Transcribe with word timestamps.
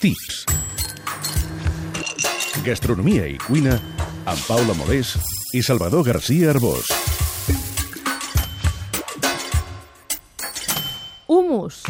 Tips. 0.00 0.46
Gastronomia 2.64 3.26
i 3.28 3.34
cuina 3.36 3.74
amb 4.24 4.46
Paula 4.48 4.72
Molés 4.78 5.10
i 5.52 5.60
Salvador 5.60 6.06
García 6.06 6.54
Arbós. 6.54 6.88
Humus. 11.28 11.82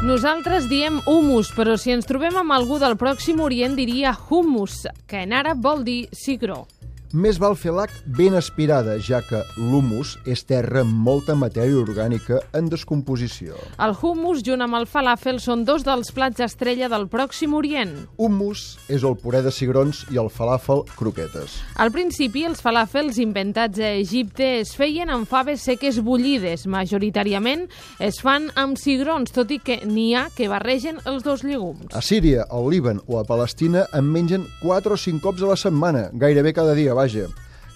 Nosaltres 0.00 0.70
diem 0.72 1.02
humus, 1.04 1.52
però 1.52 1.76
si 1.76 1.92
ens 1.92 2.08
trobem 2.08 2.40
amb 2.40 2.56
algú 2.56 2.80
del 2.80 2.96
Pròxim 2.96 3.44
Orient 3.44 3.76
diria 3.76 4.16
hummus, 4.30 4.86
que 5.04 5.26
en 5.28 5.36
àrab 5.36 5.60
vol 5.60 5.84
dir 5.84 6.06
cigró. 6.16 6.62
Més 7.14 7.36
val 7.38 7.54
fer 7.54 7.70
l'ac 7.70 7.92
ben 8.18 8.34
aspirada, 8.34 8.96
ja 8.98 9.20
que 9.22 9.38
l'humus 9.54 10.16
és 10.26 10.40
terra 10.42 10.80
amb 10.82 10.96
molta 11.06 11.36
matèria 11.38 11.78
orgànica 11.78 12.40
en 12.58 12.66
descomposició. 12.66 13.54
El 13.78 13.92
hummus, 13.94 14.40
junt 14.42 14.64
amb 14.64 14.74
el 14.80 14.88
falàfel, 14.90 15.38
són 15.38 15.62
dos 15.62 15.84
dels 15.86 16.10
plats 16.10 16.42
estrella 16.42 16.88
del 16.90 17.06
Pròxim 17.12 17.54
Orient. 17.54 17.92
Hummus 18.18 18.64
és 18.90 19.06
el 19.06 19.14
puré 19.22 19.44
de 19.46 19.52
cigrons 19.54 20.00
i 20.10 20.18
el 20.18 20.26
falàfel 20.26 20.82
croquetes. 20.96 21.54
Al 21.78 21.92
principi, 21.94 22.42
els 22.48 22.58
falàfels 22.64 23.22
inventats 23.22 23.78
a 23.78 23.92
Egipte 24.00 24.50
es 24.64 24.74
feien 24.74 25.14
amb 25.14 25.30
faves 25.30 25.62
seques 25.62 26.02
bullides. 26.02 26.66
Majoritàriament 26.66 27.68
es 28.02 28.18
fan 28.18 28.50
amb 28.58 28.74
cigrons, 28.74 29.30
tot 29.30 29.54
i 29.54 29.60
que 29.62 29.78
n'hi 29.86 30.08
ha 30.18 30.24
que 30.34 30.50
barregen 30.50 30.98
els 31.06 31.22
dos 31.22 31.46
llegums. 31.46 31.94
A 31.94 32.02
Síria, 32.02 32.48
al 32.50 32.66
Líban 32.74 32.98
o 33.06 33.22
a 33.22 33.24
Palestina 33.30 33.86
en 33.94 34.10
mengen 34.10 34.50
4 34.66 34.98
o 34.98 35.02
5 35.06 35.22
cops 35.22 35.46
a 35.46 35.54
la 35.54 35.60
setmana, 35.62 36.08
gairebé 36.10 36.50
cada 36.58 36.74
dia, 36.74 36.98
vaja. 37.04 37.28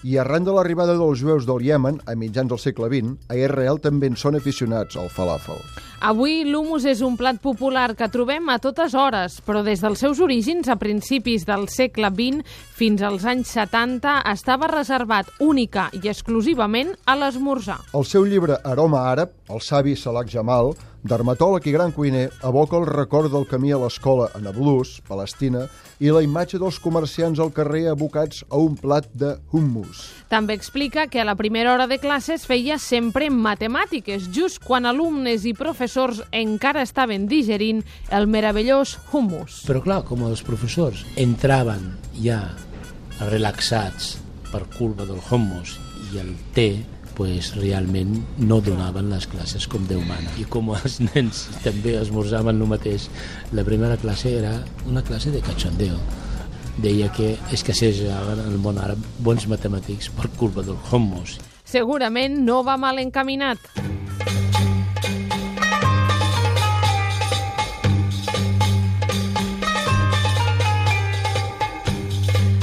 I 0.03 0.15
arran 0.17 0.45
de 0.47 0.55
l'arribada 0.55 0.95
dels 0.97 1.19
jueus 1.19 1.45
del 1.47 1.65
Iemen, 1.65 1.99
a 2.07 2.15
mitjans 2.15 2.49
del 2.49 2.61
segle 2.61 2.87
XX, 2.87 3.17
a 3.27 3.35
Israel 3.35 3.81
també 3.83 4.07
en 4.07 4.15
són 4.15 4.39
aficionats 4.39 4.95
al 4.97 5.11
falàfel. 5.11 5.59
Avui 5.99 6.45
l'humus 6.47 6.85
és 6.87 7.01
un 7.03 7.17
plat 7.19 7.35
popular 7.43 7.89
que 7.99 8.07
trobem 8.07 8.45
a 8.47 8.55
totes 8.63 8.93
hores, 8.95 9.41
però 9.43 9.65
des 9.67 9.81
dels 9.83 9.99
seus 9.99 10.21
orígens, 10.23 10.69
a 10.71 10.77
principis 10.79 11.43
del 11.43 11.67
segle 11.67 12.07
XX 12.07 12.47
fins 12.79 13.03
als 13.03 13.25
anys 13.27 13.51
70, 13.51 14.21
estava 14.31 14.69
reservat 14.71 15.27
única 15.43 15.89
i 15.91 16.07
exclusivament 16.07 16.93
a 17.03 17.17
l'esmorzar. 17.19 17.81
El 17.91 18.07
seu 18.07 18.23
llibre 18.23 18.61
Aroma 18.63 19.09
àrab, 19.11 19.35
el 19.51 19.59
savi 19.59 19.97
Salak 19.99 20.31
Jamal, 20.31 20.71
dermatòleg 21.03 21.67
i 21.67 21.73
gran 21.75 21.91
cuiner, 21.95 22.29
evoca 22.43 22.77
el 22.79 22.87
record 22.87 23.31
del 23.31 23.47
camí 23.47 23.71
a 23.71 23.79
l'escola 23.79 24.29
a 24.35 24.39
Nablus, 24.39 24.99
Palestina, 25.07 25.65
i 25.99 26.11
la 26.11 26.23
imatge 26.23 26.59
dels 26.59 26.79
comerciants 26.79 27.39
al 27.43 27.51
carrer 27.55 27.85
abocats 27.91 28.45
a 28.47 28.59
un 28.59 28.75
plat 28.79 29.07
de 29.11 29.33
hummus. 29.51 30.05
També 30.31 30.55
explica 30.55 31.07
que 31.11 31.19
a 31.19 31.27
la 31.27 31.35
primera 31.39 31.73
hora 31.73 31.87
de 31.87 31.99
classe 31.99 32.35
es 32.35 32.45
feia 32.47 32.79
sempre 32.79 33.27
matemàtiques, 33.31 34.29
just 34.31 34.63
quan 34.63 34.87
alumnes 34.87 35.43
i 35.47 35.55
professors 35.55 35.88
encara 36.31 36.83
estaven 36.85 37.27
digerint 37.27 37.83
el 38.13 38.27
meravellós 38.27 38.97
hummus. 39.11 39.63
Però 39.67 39.81
clar, 39.83 40.03
com 40.07 40.23
els 40.27 40.43
professors 40.45 41.05
entraven 41.19 41.95
ja 42.21 42.41
relaxats 43.29 44.17
per 44.51 44.63
culpa 44.77 45.05
del 45.05 45.19
hummus 45.29 45.75
i 46.13 46.21
el 46.21 46.31
té, 46.55 46.69
pues, 47.19 47.51
realment 47.57 48.15
no 48.39 48.61
donaven 48.63 49.09
les 49.11 49.27
classes 49.27 49.67
com 49.67 49.83
Déu 49.89 50.01
mana. 50.07 50.31
I 50.39 50.45
com 50.47 50.71
els 50.75 50.99
nens 51.03 51.47
també 51.65 51.97
esmorzaven 51.99 52.61
el 52.61 52.71
mateix, 52.71 53.09
la 53.51 53.65
primera 53.67 53.99
classe 53.99 54.37
era 54.39 54.55
una 54.87 55.03
classe 55.03 55.33
de 55.35 55.43
cachondeo. 55.43 55.99
Deia 56.79 57.11
que 57.11 57.33
escassejaven 57.51 58.39
el 58.45 58.57
món 58.63 58.79
àrab 58.79 59.03
bons 59.19 59.49
matemàtics 59.51 60.13
per 60.15 60.31
culpa 60.39 60.63
del 60.63 60.79
hummus. 60.79 61.35
Segurament 61.67 62.39
no 62.47 62.63
va 62.63 62.79
mal 62.79 63.03
encaminat. 63.03 63.59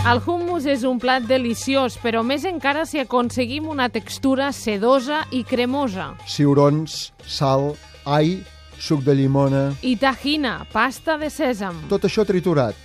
El 0.06 0.20
hummus 0.22 0.68
és 0.70 0.84
un 0.86 1.00
plat 1.02 1.24
deliciós, 1.26 1.96
però 1.98 2.20
més 2.22 2.44
encara 2.46 2.84
si 2.86 3.00
aconseguim 3.02 3.64
una 3.66 3.88
textura 3.90 4.52
sedosa 4.54 5.24
i 5.34 5.40
cremosa. 5.42 6.12
Ciurons, 6.30 7.08
sal, 7.26 7.72
all, 8.06 8.36
suc 8.78 9.02
de 9.02 9.16
llimona... 9.18 9.64
I 9.82 9.96
tahina, 9.98 10.60
pasta 10.70 11.16
de 11.18 11.26
sèsam. 11.26 11.80
Tot 11.90 12.06
això 12.06 12.22
triturat. 12.22 12.78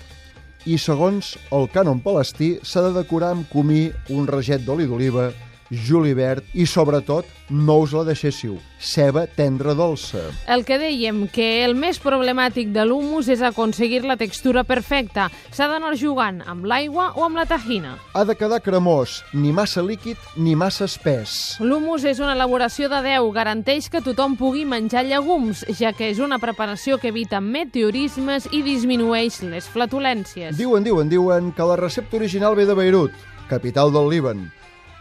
I 0.66 0.80
segons 0.82 1.36
el 1.54 1.70
cànon 1.70 2.02
palestí, 2.02 2.56
s'ha 2.66 2.88
de 2.88 2.96
decorar 2.98 3.36
amb 3.36 3.46
comí, 3.54 3.92
un 4.10 4.26
raget 4.26 4.66
d'oli 4.66 4.90
d'oliva, 4.90 5.30
julivert 5.72 6.44
i, 6.54 6.66
sobretot, 6.68 7.26
no 7.52 7.78
us 7.84 7.94
la 7.96 8.04
deixéssiu, 8.08 8.58
ceba 8.80 9.26
tendra 9.28 9.74
dolça. 9.76 10.22
El 10.52 10.66
que 10.68 10.78
dèiem, 10.80 11.26
que 11.32 11.64
el 11.66 11.76
més 11.80 12.00
problemàtic 12.04 12.72
de 12.76 12.84
l'humus 12.88 13.30
és 13.32 13.42
aconseguir 13.44 14.04
la 14.06 14.18
textura 14.20 14.64
perfecta. 14.68 15.30
S'ha 15.52 15.70
d'anar 15.72 15.96
jugant 16.00 16.42
amb 16.48 16.68
l'aigua 16.68 17.12
o 17.16 17.26
amb 17.26 17.40
la 17.40 17.48
tahina. 17.48 17.98
Ha 18.14 18.26
de 18.28 18.36
quedar 18.36 18.62
cremós, 18.64 19.22
ni 19.34 19.52
massa 19.56 19.84
líquid 19.84 20.20
ni 20.36 20.56
massa 20.56 20.86
espès. 20.90 21.58
L'humus 21.64 22.06
és 22.08 22.20
una 22.20 22.36
elaboració 22.36 22.92
de 22.92 23.02
Déu, 23.08 23.32
garanteix 23.36 23.90
que 23.92 24.04
tothom 24.04 24.38
pugui 24.40 24.66
menjar 24.66 25.06
llegums, 25.08 25.66
ja 25.80 25.96
que 25.96 26.12
és 26.12 26.20
una 26.20 26.40
preparació 26.40 27.00
que 27.02 27.12
evita 27.12 27.42
meteorismes 27.42 28.48
i 28.52 28.62
disminueix 28.66 29.42
les 29.48 29.68
flatulències. 29.72 30.56
Diuen, 30.60 30.84
diuen, 30.84 31.10
diuen 31.12 31.52
que 31.56 31.68
la 31.68 31.80
recepta 31.80 32.20
original 32.20 32.56
ve 32.56 32.68
de 32.68 32.76
Beirut, 32.78 33.16
capital 33.50 33.92
del 33.92 34.10
Líban, 34.10 34.50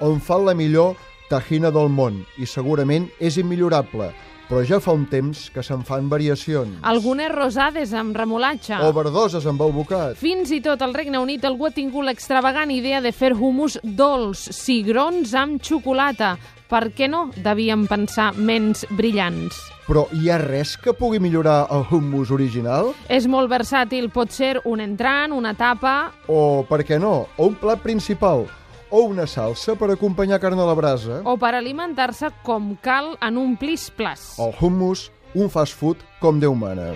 on 0.01 0.21
fan 0.21 0.47
la 0.49 0.55
millor 0.57 0.97
tahina 1.31 1.71
del 1.71 1.89
món 1.93 2.25
i 2.43 2.47
segurament 2.49 3.07
és 3.23 3.39
immillorable, 3.39 4.11
però 4.51 4.65
ja 4.67 4.81
fa 4.83 4.91
un 4.97 5.05
temps 5.07 5.45
que 5.55 5.63
se'n 5.63 5.85
fan 5.87 6.09
variacions. 6.11 6.81
Algunes 6.83 7.31
rosades 7.31 7.93
amb 7.95 8.17
remolatge. 8.19 8.81
O 8.83 8.91
verdoses 8.97 9.47
amb 9.47 9.63
el 9.63 9.71
bocat. 9.77 10.19
Fins 10.19 10.51
i 10.51 10.59
tot 10.65 10.83
al 10.83 10.95
Regne 10.97 11.23
Unit 11.23 11.47
algú 11.47 11.69
ha 11.69 11.75
tingut 11.75 12.09
l'extravagant 12.09 12.73
idea 12.75 12.99
de 13.01 13.15
fer 13.15 13.31
humus 13.37 13.79
dolç, 13.85 14.49
cigrons 14.57 15.37
amb 15.39 15.63
xocolata. 15.63 16.35
Per 16.71 16.89
què 16.95 17.09
no? 17.11 17.29
Devien 17.35 17.87
pensar 17.91 18.33
menys 18.39 18.85
brillants. 18.95 19.59
Però 19.87 20.05
hi 20.15 20.29
ha 20.31 20.37
res 20.39 20.77
que 20.79 20.95
pugui 20.95 21.19
millorar 21.19 21.65
el 21.75 21.83
hummus 21.91 22.31
original? 22.31 22.93
És 23.11 23.27
molt 23.27 23.51
versàtil, 23.51 24.07
pot 24.15 24.31
ser 24.31 24.61
un 24.71 24.83
entrant, 24.83 25.35
una 25.35 25.55
tapa... 25.59 26.13
O, 26.31 26.63
per 26.69 26.85
què 26.87 26.99
no, 27.03 27.27
o 27.39 27.49
un 27.51 27.57
plat 27.59 27.83
principal, 27.83 28.47
o 28.91 29.05
una 29.09 29.27
salsa 29.27 29.77
per 29.79 29.93
acompanyar 29.95 30.41
carn 30.43 30.61
a 30.61 30.67
la 30.69 30.75
brasa. 30.75 31.21
O 31.25 31.37
per 31.41 31.55
alimentar-se 31.55 32.33
com 32.47 32.75
cal 32.83 33.15
en 33.23 33.39
un 33.39 33.57
plis-plas. 33.57 34.35
El 34.39 34.55
hummus, 34.61 35.09
un 35.35 35.51
fast 35.51 35.79
food 35.79 36.03
com 36.21 36.41
Déu 36.43 36.55
mana. 36.55 36.91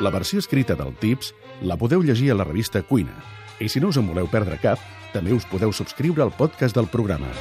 La 0.00 0.10
versió 0.10 0.38
escrita 0.42 0.76
del 0.76 0.92
Tips 1.00 1.32
la 1.62 1.78
podeu 1.80 2.02
llegir 2.04 2.30
a 2.30 2.36
la 2.36 2.44
revista 2.44 2.82
Cuina. 2.82 3.16
I 3.60 3.70
si 3.72 3.80
no 3.80 3.88
us 3.88 3.96
en 3.96 4.10
voleu 4.10 4.28
perdre 4.28 4.60
cap, 4.60 4.82
també 5.14 5.32
us 5.32 5.48
podeu 5.48 5.72
subscriure 5.72 6.22
al 6.22 6.34
podcast 6.36 6.76
del 6.76 6.90
programa. 6.92 7.32